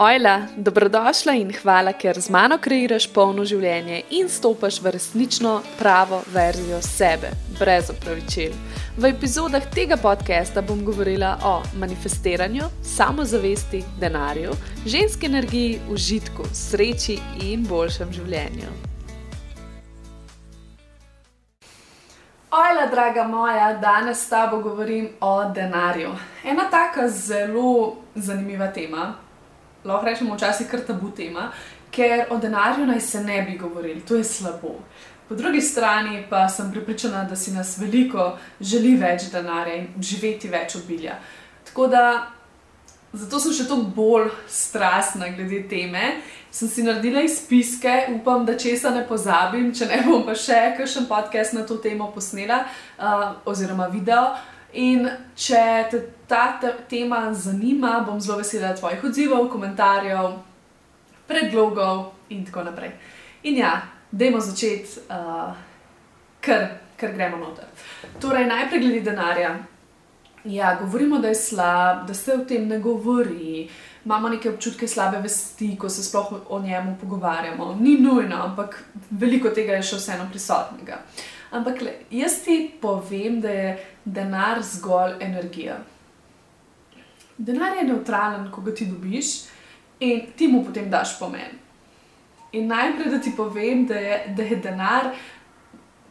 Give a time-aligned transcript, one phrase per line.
[0.00, 6.20] Ojla, dobrodošla in hvala, ker z mano kreiraš polno življenje in stopaš v resnično pravo
[6.30, 8.54] verzijo sebe, brez opravičil.
[8.94, 14.54] V epizodah tega podcasta bom govorila o manifestiranju, samozavesti, denarju,
[14.86, 18.70] ženski energiji, užitku, sreči in boljšem življenju.
[22.54, 26.14] Ojla, draga moja, danes s tabo govorim o denarju.
[26.44, 29.16] Ena taka zelo zanimiva tema
[29.88, 31.50] lahko rečemo, včasih kar tabu tema,
[31.90, 34.76] ker o denarju naj se ne bi govorili, to je slabo.
[35.28, 40.48] Po drugi strani pa sem pripričana, da si nas veliko želi več denarja in živeti
[40.48, 41.18] več obilja.
[41.68, 42.04] Tako da
[43.12, 46.18] zato sem še toliko bolj strastna glede teme.
[46.50, 51.08] Sem si naredila izpiske, upam, da česa ne pozabim, če ne bom pa še kakšen
[51.08, 54.32] podcast na to temo posnela uh, oziroma video.
[54.72, 60.36] In če te ta tema zanima, bom zelo vesela tvojih odzivov, komentarjev,
[61.26, 62.92] predlogov in tako naprej.
[63.42, 63.80] In ja,
[64.10, 65.56] dajmo začeti, uh,
[66.40, 66.66] ker,
[67.00, 67.64] ker gremo noter.
[68.20, 69.56] Torej, najprej glede denarja.
[70.44, 73.68] Ja, govorimo, da je slab, da se o tem ne govori,
[74.04, 77.76] imamo neke občutke slabe vesti, ko se sploh o njemu pogovarjamo.
[77.80, 81.00] Ni nujno, ampak veliko tega je še vseeno prisotnega.
[81.50, 85.78] Ampak le, jaz ti povem, da je denar zgolj energija.
[87.38, 89.32] Denar je neutralen, ko ga ti dobiš
[90.00, 91.56] in ti mu potem daš pomen.
[92.52, 95.10] In najprej, da ti povem, da je, da je denar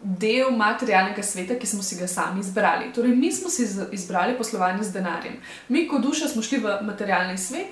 [0.01, 2.91] del materialnega sveta, ki smo si ga sami izbrali.
[2.93, 5.37] Torej, mi smo si izbrali poslovanje z denarjem.
[5.67, 7.67] Mi, kot duša, smo šli v materialni svet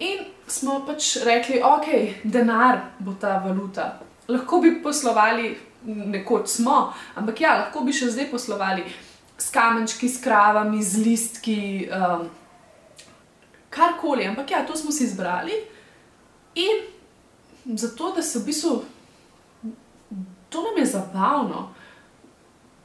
[0.00, 4.00] in smo pač rekli, ok, denar bo ta valuta.
[4.28, 5.54] Lahko bi poslovali,
[5.86, 8.84] nekoč smo, ampak ja, lahko bi še zdaj poslovali
[9.40, 11.88] s kamenčki, s kravami, z listki.
[11.88, 12.28] Um,
[13.70, 15.54] karkoli, ampak ja, to smo si izbrali
[16.58, 18.72] in zato, da se v bistvu
[20.50, 21.74] to nam je zabavno.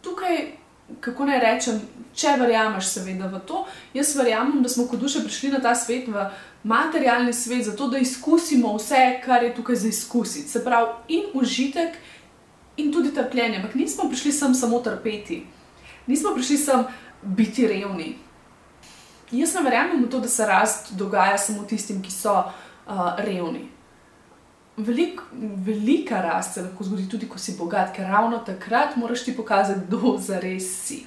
[0.02, 0.52] Tukaj,
[1.00, 1.80] kako naj rečem,
[2.16, 6.08] če verjameš, seveda v to, jaz verjamem, da smo kot duše prišli na ta svet,
[6.08, 6.28] v
[6.64, 10.50] materialni svet, zato da izkusimo vse, kar je tukaj za izkusiti.
[10.50, 11.98] Se pravi, in užitek,
[12.78, 13.58] in tudi trpljenje.
[13.58, 15.44] Ampak nismo prišli sem samo trpeti,
[16.08, 16.86] nismo prišli sem
[17.22, 18.16] biti revni.
[19.32, 23.66] Jaz ne verjamem v to, da se rast dogaja samo tistim, ki so uh, revni.
[24.78, 25.22] Velik,
[25.66, 29.88] velika rast se lahko zgodi tudi, ko si bogat, ker ravno takrat moraš ti pokazati,
[29.88, 31.06] kdo zares si.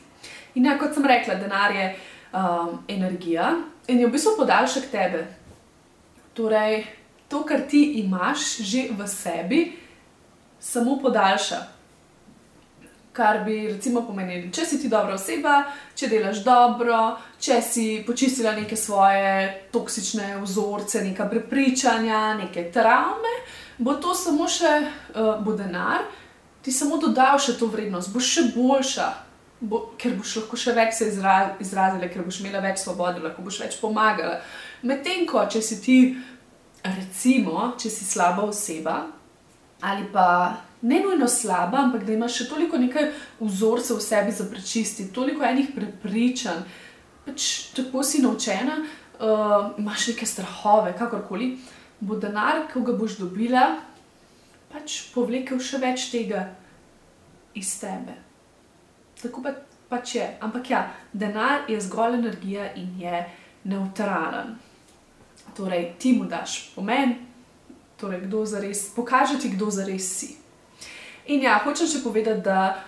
[0.54, 1.90] In ja, kot sem rekla, denar je
[2.32, 3.52] um, energija
[3.86, 5.26] in je v bistvu podaljšek tebe.
[6.34, 6.86] Torej,
[7.28, 9.60] to, kar ti imaš že v sebi,
[10.60, 11.64] samo podaljša
[13.18, 15.56] kar bi recimo pomenili, če si ti dobra oseba,
[15.98, 16.98] če delaš dobro,
[17.42, 23.34] če si počistila neke svoje toksične vzorce, neka prepričanja, neke travme,
[23.82, 26.06] bo to samo še uh, bo denar,
[26.62, 29.08] ti samo dodal še to vrednost, boš še boljša.
[29.58, 33.42] Bo, ker boš lahko še več se izra, izrazila, ker boš imela več svobode, lahko
[33.42, 34.38] boš več pomagala.
[34.86, 35.96] Medtem ko, če si ti,
[36.86, 39.00] recimo, če si slaba oseba
[39.80, 44.46] ali pa ne nujno slaba, ampak da imaš še toliko nekaj vzorcev v sebi za
[44.50, 46.62] prečistiti, toliko enih prepričanj,
[47.26, 48.78] pač tako si naučena,
[49.18, 51.56] uh, imaš neke strahove, kakorkoli,
[52.00, 53.66] bo denar, ki ga boš dobila,
[54.72, 56.46] pač povlekel še več tega
[57.58, 58.14] iz tebe.
[59.18, 59.54] Tako pa,
[59.90, 60.26] pač je.
[60.40, 63.24] Ampak ja, denar je zgolj energija in je
[63.66, 64.54] neutralen.
[65.56, 67.16] Torej, ti mu daš pomen,
[68.00, 70.36] torej, kdo zares, pokaže ti, kdo zares si.
[71.28, 72.78] In ja, hočem še povedati, da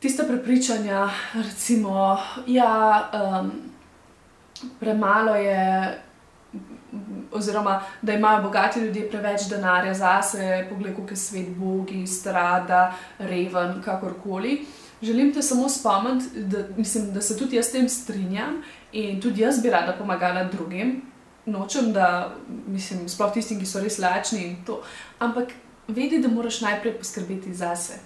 [0.00, 2.16] tiste prepričanja, recimo,
[2.46, 2.70] ja,
[3.12, 3.50] um,
[4.80, 5.60] premalo je,
[7.32, 13.82] oziroma da imajo bogati ljudje preveč denarja zase, pogled, kako je svet bogi, strada, reven,
[13.84, 14.62] kakorkoli.
[15.02, 19.42] Želim te samo spomniti, da, mislim, da se tudi jaz s tem strinjam in tudi
[19.42, 21.02] jaz bi rada pomagala drugim.
[21.46, 22.32] Nočem, da,
[22.66, 24.78] mislim, sploh tistim, ki so res lačni in to.
[25.20, 25.52] Ampak
[25.88, 27.98] vedi, da moraš najprej poskrbeti zase.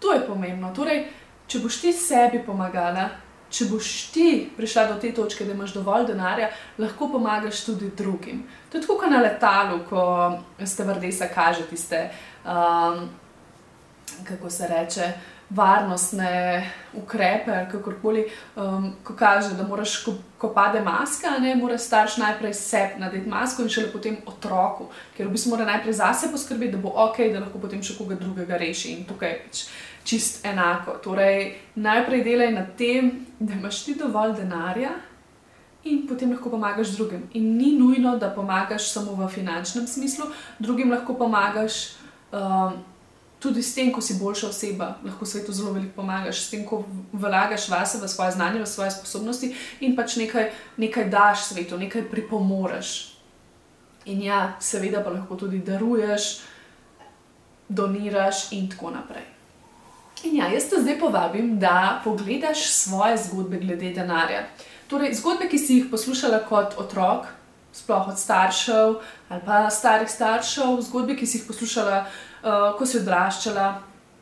[0.00, 0.72] To je pomembno.
[0.76, 1.04] Torej,
[1.46, 3.10] če boš ti sebi pomagala,
[3.52, 6.48] če boš ti prišla do te točke, da imaš dovolj denarja,
[6.78, 8.42] lahko pomagaš tudi drugim.
[8.72, 10.02] To je kot na letalu, ko
[10.64, 12.08] ste vrdesa, kaže tiste,
[12.44, 13.06] um,
[14.24, 15.12] kako se reče
[15.54, 18.24] varnostne ukrepe, kakorkoli,
[18.56, 23.30] um, ko kaže, da moraš, ko, ko pade maska, ne moraš starš najprej sebi nadeti
[23.30, 27.20] masko in šele potem otroku, ker v bistvu mora najprej zase poskrbeti, da bo ok,
[27.32, 29.64] da lahko potem še koga drugega reši in tukaj je pač
[30.04, 30.98] čist enako.
[31.04, 34.94] Torej, najprej delaj na tem, da imaš ti dovolj denarja
[35.84, 37.28] in potem lahko pomagaš drugim.
[37.34, 41.94] In ni nujno, da pomagaš samo v finančnem smislu, drugim lahko pomagaš.
[42.34, 42.82] Um,
[43.44, 46.78] Tudi s tem, ko si boljša oseba, lahko svetu zelo veliko pomagaš, s tem, ko
[47.12, 49.50] vlagaš vase, v svoje znanje, v svoje sposobnosti
[49.84, 50.48] in pač nekaj,
[50.80, 52.94] nekaj daš svetu, nekaj pripomoreš.
[54.08, 56.40] In ja, seveda pa lahko tudi daruješ,
[57.68, 59.28] doniraš in tako naprej.
[60.24, 64.46] In ja, jaz te zdaj povabim, da pogledaš svoje zgodbe glede denarja.
[64.88, 67.28] Torej, zgodbe, ki si jih poslušala kot otrok,
[67.76, 72.33] sploh od staršev ali pa starih staršev, zgodbe, ki si jih poslušala, uh,
[72.78, 73.68] ko si odraščala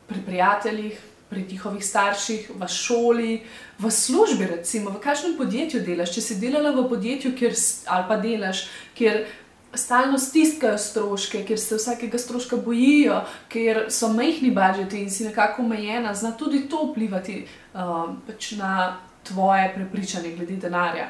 [0.07, 0.99] pri prijateljih,
[1.29, 3.43] pri njihovih starših, v šoli,
[3.79, 6.13] v službi, recimo, v kakšnem podjetju delaš.
[6.15, 7.55] Če si delala v podjetju, kjer,
[7.89, 8.67] ali pa delaš,
[8.97, 9.25] kjer
[9.73, 15.65] stalno stiskajo stroške, ker se vsakega stroška bojijo, ker so majhni budžeti in si nekako
[15.65, 17.41] omejena, zna tudi to vplivati
[17.73, 21.09] um, pač na tvoje prepričanje glede denarja.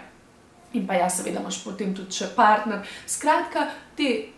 [0.74, 2.88] In pa ja, seveda imaš potem tudi še partner.
[3.06, 3.68] Skratka,
[3.98, 4.33] te,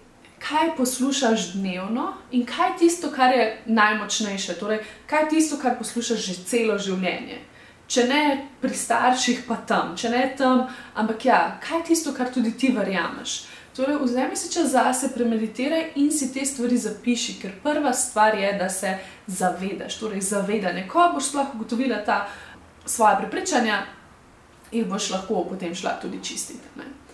[0.49, 5.77] kaj poslušaš dnevno in kaj je tisto, kar je najmočnejše, torej kaj je tisto, kar
[5.77, 7.41] poslušaš že celo življenje.
[7.87, 8.21] Če ne
[8.61, 10.65] pri starših, pa tam, če ne tam,
[10.95, 13.43] ampak ja, kaj je tisto, kar tudi ti verjameš.
[13.75, 18.53] Torej, vzemi si čas zase, premeditiraj in si te stvari zapiši, ker prva stvar je,
[18.57, 18.97] da se
[19.27, 19.99] zavedaš.
[19.99, 22.23] Torej, zavedanje, ko boš sploh ugotovila ta
[22.85, 23.83] svoje prepričanja,
[24.71, 26.73] jih boš lahko potem šla tudi čistiti.
[26.79, 27.04] Ne?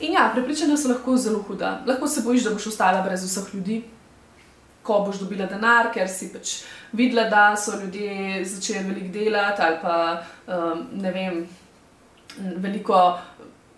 [0.00, 1.80] In ja, prepričanja so lahko zelo huda.
[1.86, 3.80] Lahko se bojiš, da boš ostala brez vseh ljudi,
[4.82, 6.60] ko boš dobila denar, ker si pač
[6.92, 9.96] videla, da so ljudje začeli veliko delati ali pa
[10.46, 11.42] um, ne vem.
[12.38, 13.00] Veliko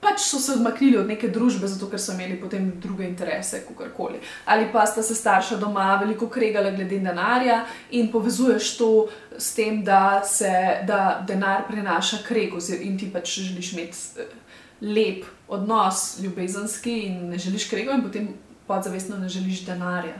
[0.00, 4.20] pač so se odmaknili od neke družbe, zato ker so imeli potem druge interese, kakorkoli.
[4.44, 8.90] Ali pa sta se starša doma veliko kregala glede denarja in povezuješ to
[9.38, 10.52] s tem, da se
[10.88, 14.32] da denar prenaša kreg, in ti pač želiš imeti eh,
[14.80, 18.28] lep odnos, ljubezenski in ne želiš kregov, in potem
[18.66, 20.16] podzavestno ne želiš denarja.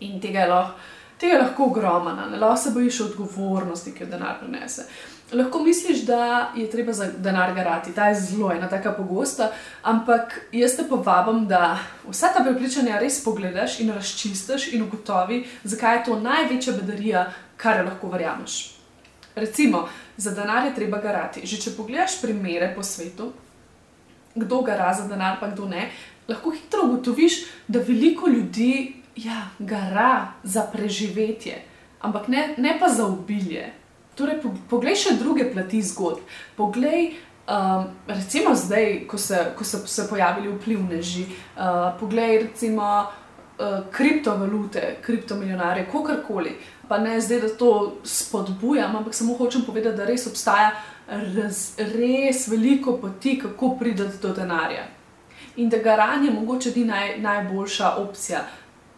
[0.00, 0.78] In tega je lahko.
[1.18, 4.84] Tega je lahko ogromno, lahko se bojiš odgovornosti, ki jo denar prenese.
[5.32, 9.48] Lahko misliš, da je treba za denar garati, ta je zelo ena tako pogosta,
[9.82, 11.78] ampak jaz te povabim, da
[12.08, 17.26] vsa ta prepričanja res pogledaš in razčistiš in ugotovi, zakaj je to največja bedarija,
[17.56, 18.76] kar lahko verjameš.
[19.36, 21.46] Recimo, za denar je treba garati.
[21.46, 23.32] Že če pogledaš primere po svetu,
[24.34, 25.90] kdo gara za denar, pa kdo ne,
[26.28, 31.60] lahko hitro ugotoviš, da veliko ljudi ja, gara za preživetje,
[32.00, 33.68] ampak ne, ne pa za obilje.
[34.16, 34.40] Torej,
[34.70, 36.24] poglej še druge plati zgodb.
[36.56, 37.12] Poglej,
[37.44, 42.88] um, recimo zdaj, ko se, ko so se pojavili vplivneži, uh, poglej recimo
[43.92, 46.56] kriptovalute, kriptomilionare, kakorkoli.
[46.88, 47.70] Pa ne zdaj, da to
[48.04, 50.70] spodbujam, ampak samo hočem povedati, da res obstaja
[51.08, 54.84] raz, res veliko poti, kako prideti do denarja.
[55.56, 58.44] In da garanje mogoče ni naj, najboljša opcija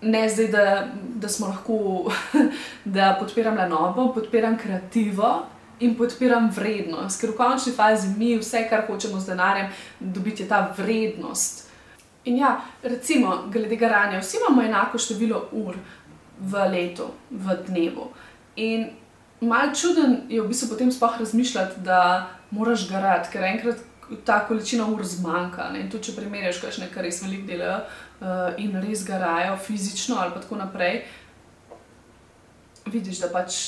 [0.02, 2.12] ne zdaj, da, da smo lahko,
[2.84, 5.46] da podpiram le novo, podpiram kreativo
[5.80, 9.70] in podpiram vrednost, ker v končni fazi mi vse, kar hočemo z denarjem,
[10.00, 11.67] dobiti je ta vrednost.
[12.28, 15.78] In ja, recimo, glede garanja, vsi imamo enako število ur
[16.38, 18.08] v letu, v dnevu.
[18.56, 18.88] In
[19.40, 23.80] mal čuden je v bistvu potem sploh razmišljati, da moraš garati, ker enkrat
[24.24, 25.70] ta količina ur zmanjka.
[25.72, 25.84] Ne?
[25.84, 30.16] In tudi če primerjaš, kaj še nekaj res velik delajo uh, in res garajo fizično
[30.20, 31.02] ali pa tako naprej,
[32.88, 33.58] vidiš, da pač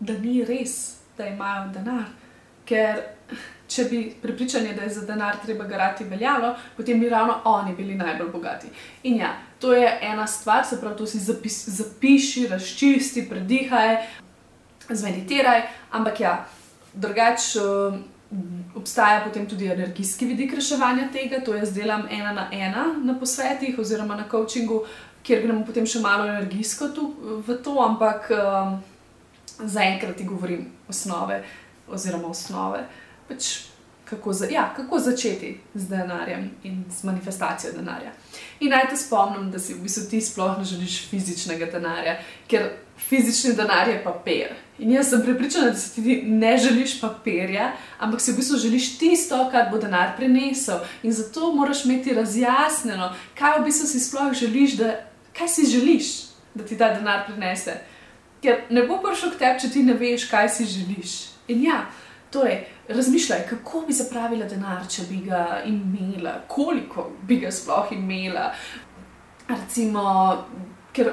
[0.00, 2.08] da ni res, da imajo denar.
[2.64, 3.02] Ker
[3.68, 7.94] če bi prepričanje, da je za denar treba garati veljalo, potem bi ravno oni bili
[7.94, 8.66] najbolj bogati.
[9.02, 13.96] In ja, to je ena stvar, se pravi, to si zapis, zapiši, razčisti, predihaj,
[14.90, 16.44] zmeditiraj, ampak ja,
[16.94, 17.60] drugače.
[17.60, 17.94] Uh,
[18.74, 23.78] obstaja potem tudi energijski vidik reševanja tega, to jaz delam ena na ena na posvetih
[23.78, 24.80] oziroma na coachingu,
[25.22, 27.06] kjer gremo potem še malo energijsko tu,
[27.46, 28.74] v to, ampak um,
[29.58, 31.42] zaenkrat ti govorim osnove
[31.88, 32.84] oziroma osnove.
[33.28, 38.12] Pač kako, za, ja, kako začeti z denarjem in z manifestacijo denarja.
[38.60, 42.68] In naj te spomnim, da si v bistvu ti sploh ne želiš fizičnega denarja, ker
[43.08, 44.52] fizični denar je papir.
[44.78, 48.98] In jaz sem pripričana, da si ti ne želiš papirja, ampak si v bistvu želiš
[48.98, 50.84] tisto, kar bo denar prinesel.
[51.02, 54.94] In zato moraš imeti razjasnjeno, kaj v bistvu si sploh želiš, da,
[55.38, 56.14] kaj si želiš,
[56.54, 57.80] da ti ta denar prinese.
[58.42, 61.20] Ker ne bo prišel k tebi, če ti ne veš, kaj si želiš.
[61.48, 61.86] In ja,
[62.34, 68.50] Torej, razmišljaj, kako bi zapravila denar, če bi ga imela, koliko bi ga sploh imela.
[69.48, 70.04] Recimo,
[70.92, 71.12] ker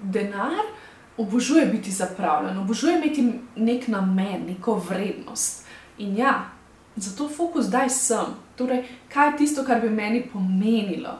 [0.00, 0.64] denar
[1.20, 3.26] obožuje biti zapravljen, obožuje imeti
[3.56, 5.66] nek namen, neko vrednost.
[5.98, 6.34] In ja,
[6.96, 8.34] Zato fokus daj sem.
[8.56, 11.14] Torej, kaj je tisto, kar bi meni pomenilo,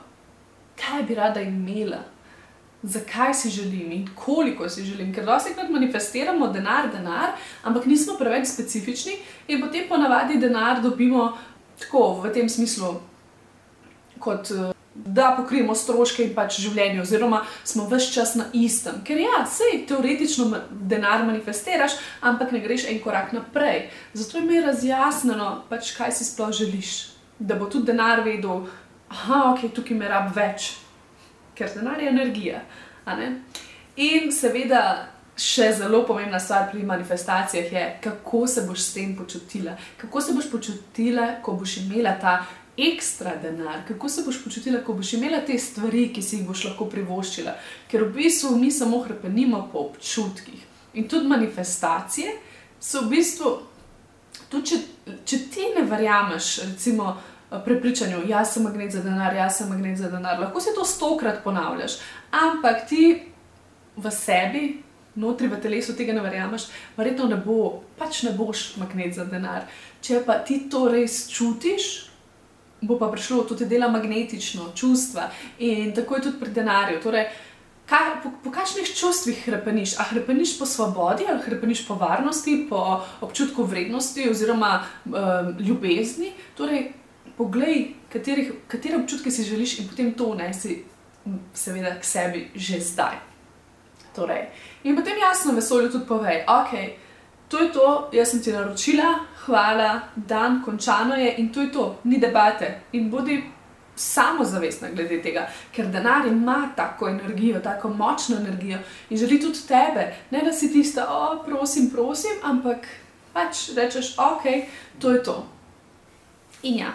[0.76, 2.02] kaj bi rada imela,
[2.82, 5.14] zakaj si želim in koliko si želim.
[5.14, 9.12] Ker dosti krat manifestiramo denar, denar, ampak nismo preveč specifični
[9.48, 11.32] in potem ponavadi denar dobimo
[11.80, 12.94] tako v tem smislu,
[14.18, 14.52] kot
[14.94, 19.00] da pokrijemo stroške in pač življenje, oziroma smo vse čas na istem.
[19.06, 23.88] Ker ja, sej teoretično denar manifestiraš, ampak ne greš en korak naprej.
[24.14, 26.92] Zato je mi razjasnjeno, pač, kaj si sploh želiš.
[27.38, 28.66] Da bo tudi denar vedel,
[29.08, 30.74] da ok, tukaj me rab več,
[31.60, 32.64] ker denar je energija.
[34.00, 34.84] In seveda.
[35.40, 39.72] Še zelo pomembna stvar pri manifestacijah je, kako se boš s tem počutila.
[39.96, 42.34] Kako se boš počutila, ko boš imela ta
[42.76, 46.66] ekstra denar, kako se boš počutila, ko boš imela te stvari, ki si jih boš
[46.68, 47.56] lahko privoščila.
[47.88, 50.60] Ker v bistvu mi samo hrepenimo po občutkih.
[51.00, 52.36] In tudi manifestacije
[52.80, 53.56] so v bistvu,
[54.50, 54.82] tudi če,
[55.24, 57.14] če ti ne verjameš, recimo.
[57.50, 60.38] Prepričanju, jaz sem magnet za denar, jaz sem magnet za denar.
[60.38, 61.98] Lahko si to stokrat ponavljaš,
[62.30, 63.22] ampak ti
[63.96, 64.82] v sebi,
[65.18, 69.66] notri v telesu tega ne verjameš, verjetno ne bo, pač ne boš magnet za denar.
[70.00, 72.10] Če pa ti to res čutiš,
[72.86, 75.28] bo pa prišlo tudi dela magnetično, čustva
[75.58, 77.02] in tako je tudi pri denarju.
[77.02, 77.26] Torej,
[77.90, 79.98] kaj, po, po kakšnih čustvih hrepeniš?
[79.98, 86.32] A hrepeniš po svobodi, ali hrepeniš po varnosti, po občutku vrednosti oziroma um, ljubezni.
[86.56, 86.92] Torej,
[87.36, 90.84] poglej, katerih, katere občutke si želiš in potem to nesi,
[91.54, 93.20] seveda, k sebi že zdaj.
[94.14, 94.48] Torej,
[94.84, 96.74] in potem jasno vesolju tudi povej, ok
[97.50, 101.98] to je to, jaz sem ti naročila, hvala, dan, končano je in to je to,
[102.04, 102.80] ni debate.
[102.92, 103.42] In bodi
[103.96, 108.78] samozavestna glede tega, ker denar ima tako energijo, tako močno energijo
[109.10, 110.14] in želi tudi tebe.
[110.30, 112.86] Ne da si tista, o, prosim, prosim, ampak
[113.32, 114.46] pač rečeš, ok,
[114.98, 115.46] to je to.
[116.62, 116.92] In ja,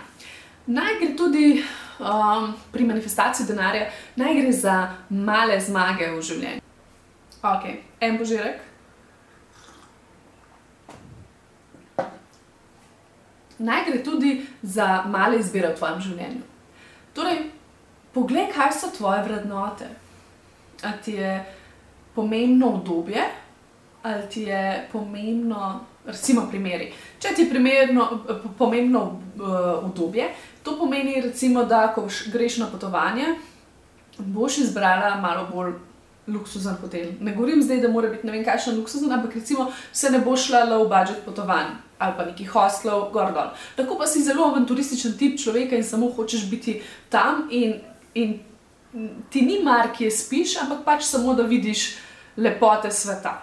[0.68, 1.64] naj gre tudi.
[1.96, 3.86] Um, pri manifestaciji denarja
[4.20, 4.74] naj gre za
[5.10, 6.62] male zmage v življenju.
[7.40, 7.70] Ok,
[8.04, 8.60] en požirek,
[13.60, 16.42] naj gre tudi za male izbire v tvojem življenju.
[17.16, 17.46] Torej,
[18.16, 19.88] poglej, kaj so tvoje vrednote.
[20.84, 21.38] Ali ti je
[22.16, 23.24] pomembno obdobje,
[24.04, 26.92] ali ti je pomembno, recimo, primeri.
[27.20, 28.10] Če ti je primerno,
[28.58, 30.28] pomembno uh, obdobje,
[30.66, 33.36] to pomeni, recimo, da ko greš na potovanje,
[34.18, 35.74] boš izbrala malo bolj
[36.28, 37.12] luksuzen hotel.
[37.22, 40.38] Ne govorim zdaj, da mora biti ne vem, kakšen luksuzen, ampak recimo se ne bo
[40.38, 43.54] šla v budžet potovanj ali pa neki hostlov, gor dol.
[43.76, 47.78] Tako pa si zelo avanturističen tip človeka in samo hočeš biti tam in,
[48.14, 48.40] in
[49.30, 51.96] ti ni mar, ki je spiš, ampak pač samo da vidiš
[52.38, 53.38] lepote sveta.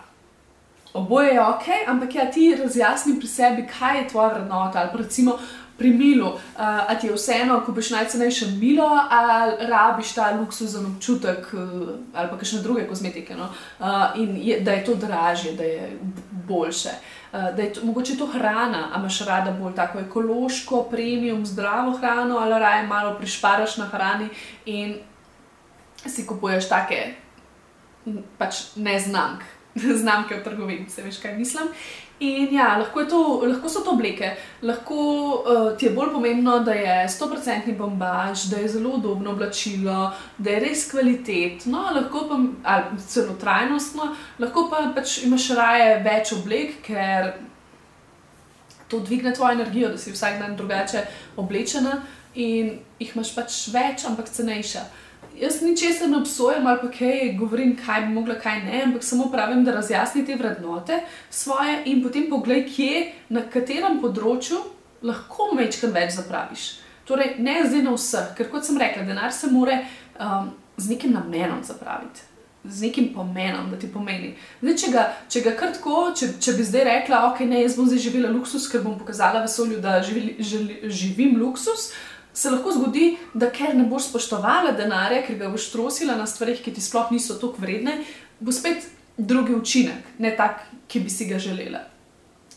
[0.93, 5.39] Oboje je ok, ampak ja, ti razjasni pri sebi, kaj je tvoja vrednota ali recimo
[5.79, 10.87] pri milu, uh, a ti je vseeno, ko boš najcenejše milo, ali rabiš ta luksuzen
[10.87, 11.63] občutek, uh,
[12.15, 13.49] ali pa kakšne druge kozmetike, no?
[13.81, 13.87] uh,
[14.17, 15.99] in je, da je to dražje, da je
[16.49, 16.95] boljše.
[17.33, 21.97] Uh, da je to, mogoče to hrana, a imaš rada bolj tako ekološko, premium, zdravo
[21.97, 24.29] hrano, ali raje malo prišparaš na hrani
[24.67, 24.99] in
[26.07, 27.15] si kupuješ take,
[28.39, 29.47] pač ne znamke,
[30.03, 31.69] znamke v trgovini, se veš, kaj mislim.
[32.23, 34.29] In ja, lahko, to, lahko so to obleke,
[34.63, 34.97] lahko
[35.43, 40.55] uh, ti je bolj pomembno, da je 100% bombaž, da je zelo udobno oblačilo, da
[40.55, 42.39] je res kvalitetno, lahko pa
[42.75, 47.33] ali celo trajnostno, lahko pa pač imaš raje več oblek, ker
[48.87, 51.03] to dvigne tvojo energijo, da si vsak dan drugače
[51.43, 52.03] oblečena
[52.35, 54.85] in jih imaš pač več, ampak cenejša
[55.41, 59.31] jaz ničesar ne obsojam ali pa kaj govorim, kaj bi mogla, kaj ne, ampak samo
[59.33, 64.61] pravim, da razjasni te vrednote svoje in potem pogledaj, kje, na katerem področju
[65.03, 66.67] lahko mečkam več zapraviš.
[67.09, 69.81] Torej, ne zdaj na vseh, ker kot sem rekla, denar se more
[70.21, 72.29] um, z nekim namenom zapraviti.
[72.63, 74.37] Z nekim pomenom, da ti pomeni.
[74.61, 77.75] Zdaj, če, ga, če ga kar tako, če, če bi zdaj rekla, ok, ne, jaz
[77.75, 82.51] bom zdaj živela luksus, ker bom pokazala vesolju, da živi, živi, živim luksus, uh, se
[82.51, 86.73] lahko zgodi, da ker ne boš spoštovala denarja, ker ga boš trosila na stvarih, ki
[86.73, 87.99] ti sploh niso tako vredne,
[88.41, 91.85] bo spet drugi učinek, ne tak, ki bi si ga želela.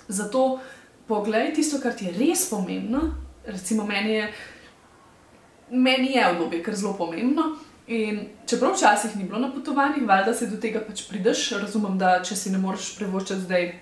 [0.08, 0.60] Zato
[1.08, 3.02] poglej tisto, kar ti je res pomembno.
[3.46, 4.34] Recimo, meni je,
[5.70, 7.56] meni je obdobje kar zelo pomembno.
[7.88, 12.18] In čeprav včasih ni bilo na potovanjih, valjda se do tega pač prideš, razumem, da
[12.26, 13.74] če si ne moreš prevoščati zdaj.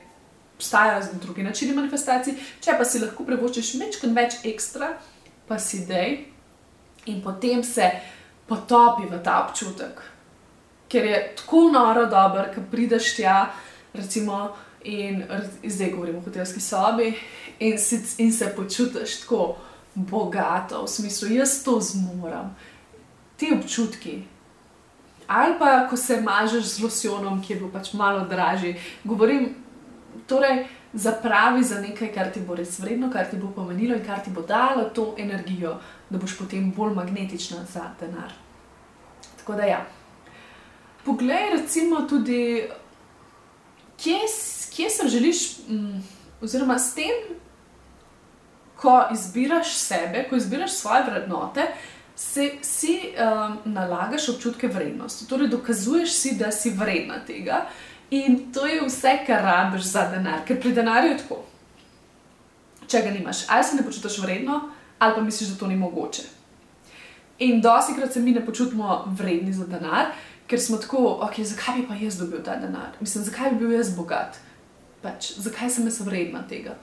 [0.53, 4.91] Obstajajo drugi načini manifestacij, če pa si lahko prevoščiš nekaj več ekstra,
[5.53, 6.25] pa si dej,
[7.05, 7.91] in potem se
[8.49, 10.01] potopi v ta občutek,
[10.89, 13.53] ker je tako noro dober, ki prideš tja,
[13.93, 14.49] recimo,
[14.83, 15.21] in
[15.61, 17.13] zdaj govorimo o hotelski sobi,
[17.59, 19.59] in, si, in se počutiš tako
[19.93, 22.49] bogato, v smislu, jaz to zmorem,
[23.37, 24.23] ti občutki.
[25.29, 28.73] Ali pa, ko se mažeš z losjonom, ki je bil pač malo dražji,
[29.05, 29.53] govorim,
[30.25, 34.21] torej, zapravi za nekaj, kar ti bo res vredno, kar ti bo pomenilo in kar
[34.23, 38.33] ti bo dalo to energijo, da boš potem bolj magnetična za denar.
[39.37, 39.85] Tako da, ja.
[41.05, 42.69] Poglej, recimo, tudi,
[43.97, 44.19] kje,
[44.75, 46.03] kje se želiš, mm,
[46.41, 47.33] oziroma s tem,
[48.75, 51.67] ko izbiraš sebe, ko izbiraš svoje vrednote,
[52.15, 55.27] se, si um, nalagaš občutke vrednosti.
[55.27, 57.65] Torej, dokazuješ si, da si vredna tega.
[58.13, 61.39] In to je vse, kar rabiš za denar, ker pri denarju je tako.
[62.87, 64.59] Če ga nimaš, ali se ne počutiš vredno,
[64.99, 66.27] ali pa misliš, da to ni mogoče.
[67.47, 70.11] In dosti krat se mi ne počutimo vredni za denar,
[70.47, 72.93] ker smo tako, ok, zakaj bi pa jaz dobil ta denar?
[72.99, 74.37] Mislim, zakaj bi bil jaz bogat?
[75.01, 76.75] Pač, zakaj sem jaz vredna tega?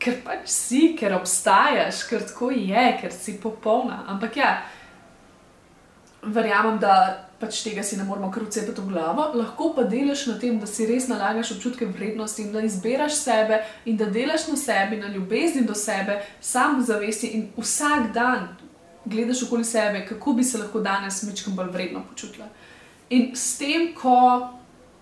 [0.00, 4.02] Ker pač si, ker obstajaš, ker tako je, ker si popolna.
[4.12, 4.52] Ampak ja,
[6.22, 10.36] verjamem, da pač tega si ne moramo kar vcepiti v glavo, lahko pa delaš na
[10.38, 14.56] tem, da si res nalagaš občutke vrednosti in da izbiraš sebe in da delaš na
[14.60, 18.50] sebi, na ljubezni do sebe, sam zavesti in vsak dan
[19.04, 22.48] gledaš okoli sebe, kako bi se lahko danes mečkam bolj vredno počutila.
[23.10, 24.50] In s tem, ko,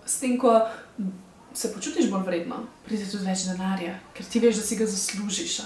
[0.05, 0.55] s tem, ko
[1.53, 5.59] se počutiš bolj vredno, pride tudi več denarja, ker ti veš, da si ga zaslužiš.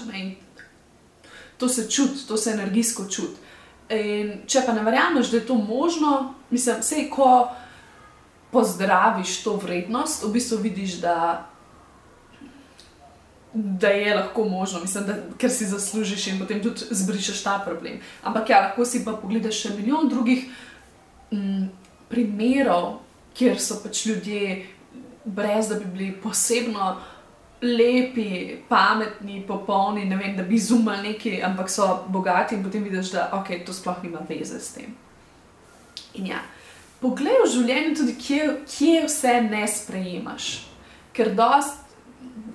[1.58, 3.54] To se čuti, to se energijsko čuti.
[3.92, 7.50] In če pa ne verjameš, da je to možno, mislim, vse, ko
[8.54, 11.46] pozdraviš to vrednost, v bistvu vidiš, da,
[13.52, 18.00] da je lahko možno, mislim, da, ker si zaslužiš in potem tudi zbrišeš ta problem.
[18.22, 20.46] Ampak ja, lahko si pa pogledaš še milijon drugih
[21.30, 21.66] m, mm,
[22.08, 23.02] primerov,
[23.34, 24.62] kjer so pač ljudje,
[25.24, 26.94] brez da bi bili posebno
[27.64, 33.14] lepi, pametni, popolni, ne vem, da bi izumili nekaj, ampak so bogati in potem vidiš,
[33.16, 34.94] da okay, to sploh nima veze s tem.
[36.14, 36.42] In ja,
[37.00, 40.50] poglej v življenju tudi, kje, kje vse ne sprejemaš.
[41.14, 41.80] Ker dost,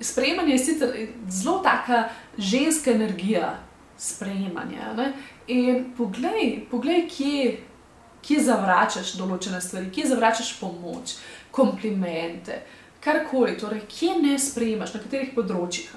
[0.04, 0.94] sprejemanje je sicer
[1.28, 3.54] zelo taka ženska energija,
[3.98, 4.94] sprejemanje.
[4.96, 5.12] Ne?
[5.48, 7.44] In poglej, poglej kje,
[8.24, 11.16] kje zavračaš določene stvari, kje zavračaš pomoč,
[11.50, 12.62] komplimente
[13.00, 15.92] karkoli, torej, kje ne sprejemaš, na katerih področjih.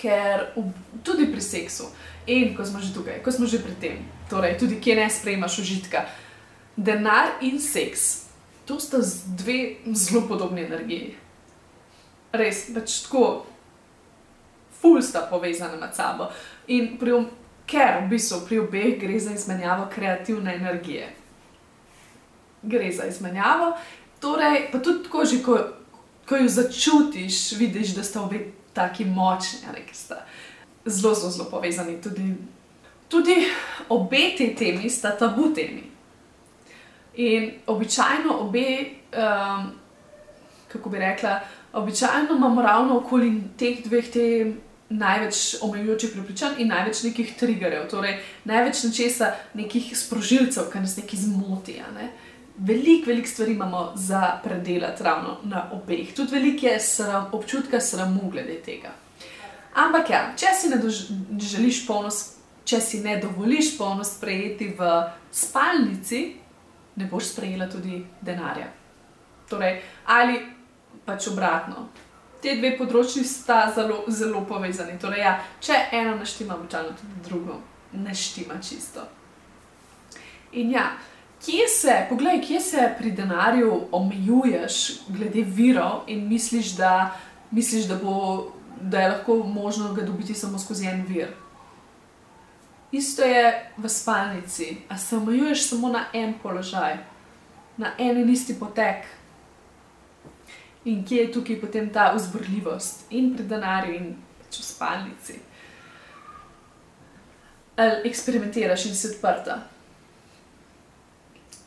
[0.00, 0.68] Ker v,
[1.04, 1.88] tudi pri seksu,
[2.28, 5.60] in ko smo že tukaj, ko smo že pri tem, torej, tudi kje ne sprejemaš
[5.64, 6.04] užitka,
[6.76, 8.26] denar in seks,
[8.68, 9.00] to sta
[9.38, 11.14] dve zelo podobni energiji.
[12.36, 13.46] Res, pač tako,
[14.80, 16.28] ful sta povezana med sabo.
[16.68, 17.22] In pri,
[17.68, 21.08] ker v bistvu pri obeh gre za izmenjavo kreativne energije.
[22.66, 23.76] Gre za izmenjavo
[24.20, 25.58] Torej, pa tudi tako, že, ko,
[26.28, 28.40] ko jo začutiš, vidiš, da sta obe
[28.72, 30.24] tako močni, ali ki sta
[30.86, 32.00] zelo, zelo, zelo povezani.
[32.02, 32.34] Tudi,
[33.08, 33.36] tudi
[33.88, 35.84] obe te temi sta tabu temi.
[37.16, 38.66] In običajno obe,
[39.16, 39.70] um,
[40.68, 41.40] kako bi rekla,
[41.72, 44.60] običajno imamo ravno okoli teh dveh tem.
[44.88, 51.24] Največ omejujočih prepričanj in največ nekih triggerjev, torej največ nečesa, nekih sprožilcev, ki nas nekaj
[51.24, 51.88] zmotijo.
[51.96, 52.04] Ne?
[52.04, 52.25] Uh,
[52.58, 56.14] veliko, veliko stvari imamo za predelati ravno na obeh.
[56.14, 58.90] Tudi veliko je sram, občutka sramu glede tega.
[59.74, 60.80] Ampak ja, če si ne
[61.40, 64.88] želiš polnost, če si ne dovoliš polnost prejeti v
[65.32, 66.36] spalnici,
[66.96, 68.70] ne boš sprejela tudi denarja.
[69.48, 70.40] Torej, ali
[71.04, 71.88] pač obratno.
[72.42, 74.96] Te dve področji sta zelo, zelo povezani.
[75.00, 77.60] Torej, ja, če eno naštima, običajno tudi drugo
[77.92, 79.04] neštima čisto.
[80.52, 80.90] In ja,
[81.46, 87.16] Kje se, poglej, kje se pri denarju omejuješ, glede virov, in misliš, da,
[87.50, 88.46] misliš, da, bo,
[88.80, 91.28] da je lahko možno ga dobiti samo skozi en vir?
[92.92, 96.98] Isto je v spalnici, a se omejuješ samo na en položaj,
[97.76, 99.06] na en in isti potek.
[100.84, 104.10] In kje je tukaj potem ta vzbrljivost, in pri denarju, in
[104.42, 105.38] pač v spalnici.
[107.76, 109.75] Ali eksperimentiraš in si odprta.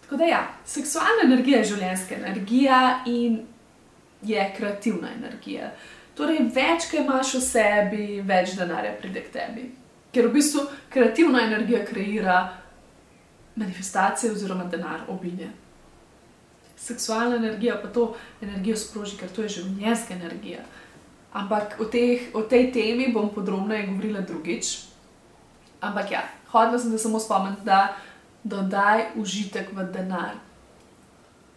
[0.09, 3.43] Tako da, ja, seksualna energija je življenjska energija in
[4.25, 5.67] je kreativna energija.
[6.17, 9.67] Torej, več, kaj imaš v sebi, več denarja pride k tebi.
[10.09, 12.39] Ker v bistvu kreativna energija kreira
[13.53, 15.51] manifestacije oziroma denar obinje.
[16.73, 18.09] Seksualna energija pa to
[18.41, 20.65] energijo sproži, ker to je življenjska energija.
[21.37, 24.73] Ampak o, teh, o tej temi bom podrobneje govorila drugič.
[25.85, 27.91] Ampak ja, hodila sem se samo spomniti, da
[28.43, 30.35] dodaj užitek v denar.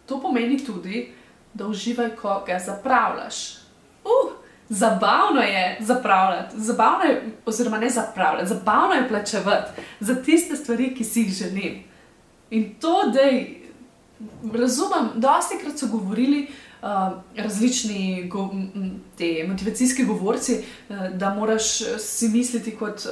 [0.05, 1.11] To pomeni tudi,
[1.53, 3.57] da uživaj, ko ga zapravljaš.
[4.03, 4.31] Uh,
[4.69, 11.03] zabavno je zapravljati, zabavno je, oziroma ne zapravljati, zabavno je plačevati za tiste stvari, ki
[11.03, 11.83] si jih želim.
[12.49, 13.19] In to, da
[14.59, 16.47] razumem, dosti krat so govorili.
[16.83, 16.89] Uh,
[17.37, 18.49] različni go,
[19.17, 20.57] te motivacijski govorci,
[20.89, 21.63] uh, da moraš
[21.99, 23.05] si misliti, kot,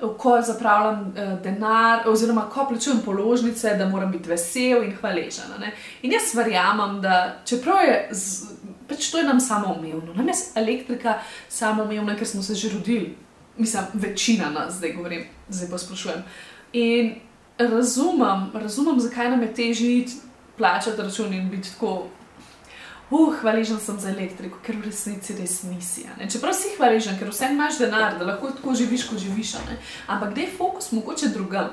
[0.00, 5.52] uh, ko zapravljam uh, denar, oziroma ko plačujem položnice, da moram biti vesel in hvaležen.
[5.60, 5.74] Ne?
[6.02, 8.54] In jaz verjamem, da čeprav je, z,
[8.88, 13.14] pač to je nam samoumevno, nam je elektrika samoumevna, ker smo se že rodili,
[13.58, 16.22] mislim, večina nas, zdaj govorim, zdaj pa sprašujem.
[16.72, 17.12] In
[17.58, 20.06] razumem, razumem, zakaj nam je težje
[20.56, 22.06] plačati račun in biti tako.
[23.10, 26.04] Uh, hvaležen sem za elektriko, ker v resnici res nisi.
[26.30, 29.56] Čeprav si hvaležen, ker vse imaš denar, da lahko tako živiš, kot živiš.
[29.66, 29.78] Ne?
[30.06, 31.72] Ampak da je fokus mogoče drugam.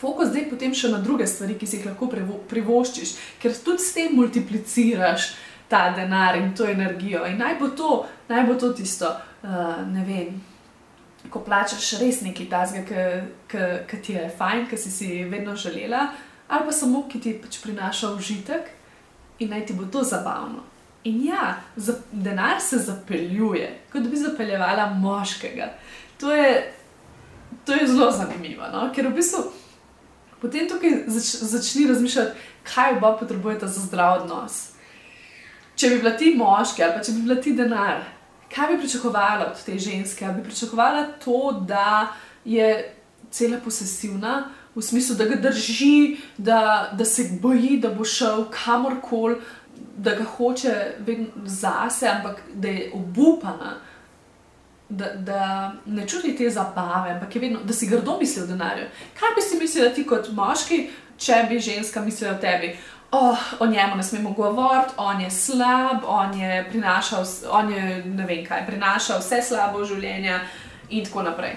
[0.00, 2.08] Fokus zdaj potem še na druge stvari, ki si jih lahko
[2.48, 5.34] privoščiš, ker tudi s tem multipliciraš
[5.68, 7.26] ta denar in to energijo.
[7.28, 7.90] In naj bo to,
[8.32, 10.40] naj bo to tisto, uh, ne vem.
[11.28, 13.04] Ko plačeš res nekaj tazga,
[13.90, 16.06] ki ti je fajn, ki si si vedno želela,
[16.48, 18.75] ali pa samo ki ti pač prinaša užitek
[19.38, 20.62] in naj ti bo to zabavno.
[21.04, 21.56] In ja,
[22.12, 25.68] denar se zapeljuje, kot bi zapeljevala moškega.
[26.20, 26.72] To je,
[27.64, 28.88] to je zelo zanimivo, no?
[28.94, 29.44] ker v bistvu
[30.40, 34.58] potem tukaj zač, začni razmišljati, kaj oba potrebujete za zdrav odnos.
[35.76, 38.02] Če bi bila ti moški ali pa če bi bila ti denar,
[38.52, 40.24] kaj bi pričakovala od te ženske?
[40.24, 42.08] Ali bi pričakovala to, da
[42.44, 42.94] je
[43.30, 49.36] cela posesivna, v smislu, da ga drži, da, da se boji, da bo šel kamorkoli,
[49.96, 50.74] da ga hoče
[51.44, 53.76] zase, ampak da je obupana.
[54.88, 58.84] Da, da ne čuti te zabave, ampak je vedno, da si grdo misli o denarju.
[59.18, 62.76] Kaj bi si mislil, ti kot moški, če bi ženska mislila o tebi?
[63.10, 68.26] Oh, o njemu ne smemo govoriti, on je slab, on je prinašal, on je ne
[68.26, 70.38] vem kaj, prinašal vse slabo življenje
[70.90, 71.56] in tako naprej.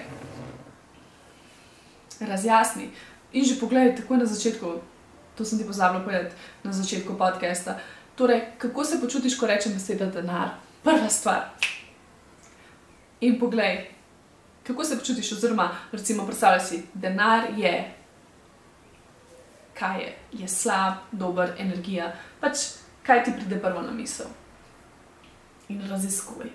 [2.20, 2.90] Razjasni.
[3.32, 4.80] In že pogledaj, tako na začetku,
[5.34, 7.78] to sem ti pozabila povedati na začetku podcasta.
[8.14, 10.58] Torej, kako se počutiš, ko rečem beseda denar?
[10.82, 11.54] Prva stvar.
[13.20, 13.86] In poglej,
[14.66, 17.94] kako se počutiš, oziroma, recimo, predstavljaj si, denar je,
[19.74, 22.12] kaj je, je slab, dober, energija.
[22.40, 22.58] Pač,
[23.06, 24.26] kaj ti pride prvo na misel.
[25.68, 26.50] In raziskuj.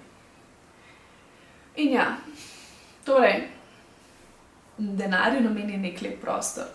[1.75, 2.17] In ja,
[3.05, 3.47] torej,
[4.77, 6.65] denarju nameni nek lep prostor.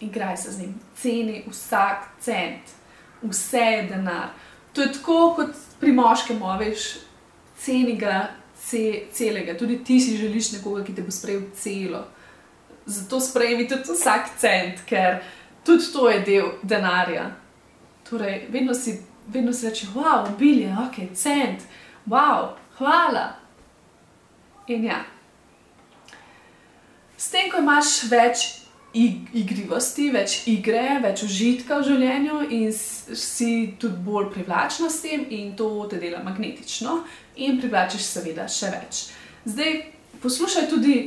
[0.00, 2.72] Igraj se z njim, ceni vsak cent,
[3.22, 4.28] vse je denar.
[4.72, 6.96] To je tako kot pri moškem, veš,
[7.58, 9.56] ceni ga ce, celega.
[9.58, 12.04] Tudi ti si želiš nekoga, ki te bo sprejel celo.
[12.86, 15.22] Zato sprejmi tudi vsak cent, ker
[15.64, 17.30] tudi to je del denarja.
[18.10, 21.64] Torej, vedno si, vedno si reči, wow, obilje, ok, cent,
[22.06, 23.32] wow, hvala.
[24.66, 25.13] In ja.
[27.24, 28.42] S tem, ko imaš več
[28.94, 35.54] igrivosti, več igre, več užitka v življenju in si tudi bolj privlačna s tem, in
[35.56, 36.98] to te dela magnetično,
[37.40, 39.00] in privlačiš, seveda, še več.
[39.48, 39.78] Zdaj,
[40.22, 40.98] poslušaj tudi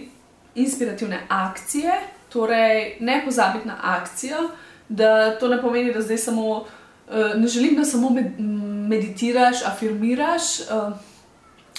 [0.58, 1.99] inspirativne akcije,
[2.34, 4.49] torej ne pozabiti na akcijo,
[4.89, 6.65] da to ne pomeni, da zdaj samo.
[7.08, 8.34] Uh, ne želim, da samo med,
[8.91, 10.97] meditiraš, afirmiraš, uh,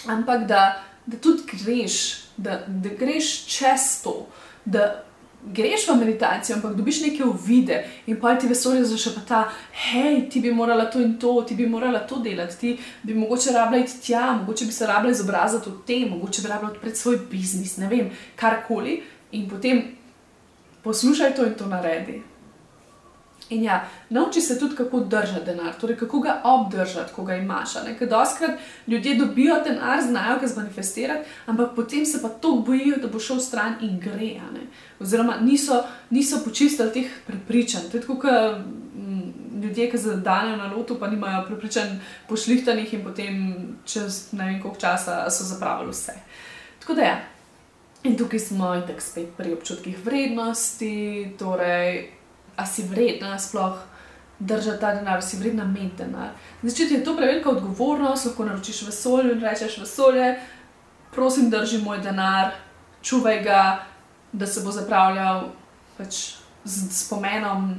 [0.09, 0.63] ampak da,
[1.05, 4.27] da tudi greš da, da greš čez to,
[4.65, 5.05] da
[5.43, 9.43] greš v meditacijo, ampak dobiš neke uvide in pa ti vesolje zaščita, pa ta,
[9.91, 13.53] hej, ti bi morala to in to, ti bi morala to delati, ti bi mogoče
[13.55, 17.21] rabila iti tja, mogoče bi se rabila izobraziti v tem, mogoče bi rabila odpreti svoj
[17.31, 19.03] biznis, ne vem, karkoli.
[19.33, 19.83] In potem
[20.83, 22.23] poslušaj to in to naredi.
[23.51, 27.69] In ja, nauči se tudi, kako držati denar, torej kako ga obdržati, ko ga imaš.
[27.99, 33.09] Ker doskrat ljudje dobijo denar, znajo ga zmanifestirati, ampak potem se pa to bojijo, da
[33.09, 34.41] bo šel stran in gre.
[35.01, 37.89] Oziroma niso, niso počistili teh prepričanj.
[37.91, 38.25] To je kot
[38.97, 41.97] mm, ljudje, ki zadajo na lotu, pa nimajo prepričanj
[42.29, 43.35] pošlihtanih in potem
[43.85, 46.13] čez ne vem koliko časa so zapravili vse.
[46.81, 47.17] Tako da ja.
[48.03, 52.18] In tukaj smo in tako spet pri občutkih vrednosti, torej
[52.59, 53.79] a si vredna sploh
[54.39, 56.31] držati ta denar, si vredna imeti denar.
[56.63, 60.33] Zdaj, če ti je to prevelika odgovornost, lahko naročiš vesolje in rečeš vesolje,
[61.15, 62.51] prosim, drži moj denar,
[63.03, 63.63] čuvaj ga,
[64.33, 65.49] da se bo zapravljal
[65.99, 66.19] pač
[66.65, 67.71] z spomenom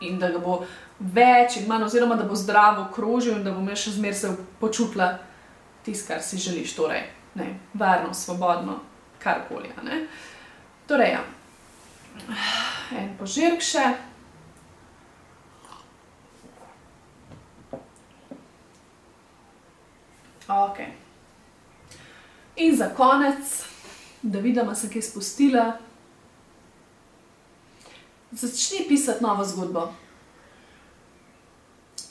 [0.00, 0.62] in da ga bo
[0.98, 5.18] več in manj, oziroma da bo zdravo krožil in da bo še zmeraj se počutila
[5.84, 7.04] tisto, kar si želiš, torej
[7.36, 8.80] ne, varno, svobodno,
[9.20, 9.68] karkoli.
[10.88, 11.24] Torej, ja
[12.98, 13.84] En požirk še.
[20.48, 20.92] Okej.
[22.56, 23.64] In za konec,
[24.22, 25.66] da vidim, a sem kaj spustila.
[28.32, 29.86] Začni pisati novo zgodbo.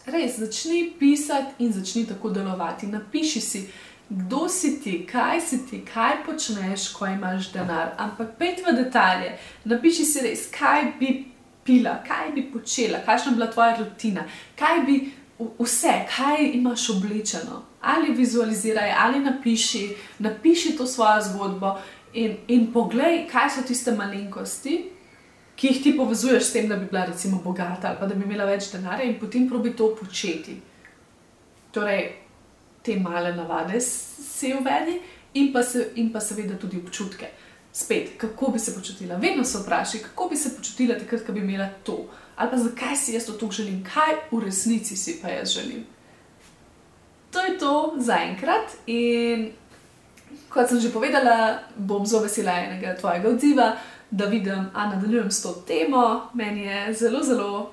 [0.06, 2.88] Res, začni pisati in začni tako delovati.
[2.88, 3.65] Napiši si
[4.10, 7.91] kdo si ti, kaj si ti, kaj počneš, ko imaš denar.
[7.98, 9.34] Ampak pet v detalje,
[9.65, 11.26] napiši si res, kaj bi
[11.67, 14.24] pila, kaj bi počela, kakšna bi bila tvoja rutina,
[14.56, 15.00] kaj bi
[15.60, 17.63] vse, kaj imaš oblečeno.
[17.82, 21.78] Ali vizualiziraj, ali napiši, napiši to svojo zgodbo
[22.13, 24.86] in, in poglej, kaj so tiste malenkosti.
[25.58, 28.46] Ki jih ti povezuješ s tem, da bi bila recimo bogata ali da bi imela
[28.46, 30.60] več denarja, in potem probi to početi.
[31.74, 32.27] Torej,
[32.88, 35.02] te male navade si uvedi,
[35.34, 37.28] in pa, se, in pa seveda tudi občutke.
[37.73, 41.43] Spet, kako bi se počutila, vedno se vprašaj, kako bi se počutila, takrat, ko bi
[41.43, 45.30] imela to, ali pa zakaj si jaz to tukaj želim, kaj v resnici si pa
[45.30, 45.84] jaz želim.
[47.32, 49.52] To je to za enkrat, in
[50.50, 53.67] kot sem že povedala, bom zelo vesela enega tvojega odziva,
[54.12, 57.71] da vidim, da nadaljujem s to temo, meni je zelo, zelo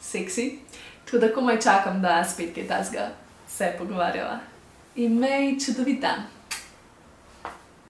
[0.00, 0.58] seksi.
[1.04, 3.08] Tako da komaj čakam, da spet kaj tasga
[3.48, 4.49] se pogovarjava.
[4.94, 6.39] e meio te de vitam.